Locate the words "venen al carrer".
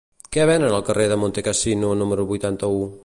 0.49-1.05